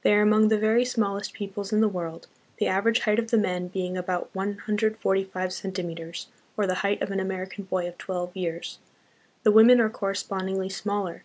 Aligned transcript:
They 0.00 0.14
are 0.14 0.22
among 0.22 0.48
the 0.48 0.56
very 0.56 0.86
smallest 0.86 1.34
peoples 1.34 1.74
in 1.74 1.82
the 1.82 1.90
world, 1.90 2.26
the 2.56 2.68
average 2.68 3.00
height 3.00 3.18
of 3.18 3.30
the 3.30 3.36
men 3.36 3.68
being 3.68 3.98
about 3.98 4.34
145 4.34 5.50
centi 5.50 5.84
meters, 5.84 6.28
or 6.56 6.66
the 6.66 6.76
height 6.76 7.02
of 7.02 7.10
an 7.10 7.20
American 7.20 7.64
boy 7.64 7.86
of 7.86 7.98
twelve 7.98 8.34
years; 8.34 8.78
the 9.42 9.52
women 9.52 9.78
are 9.78 9.90
correspondingly 9.90 10.70
smaller. 10.70 11.22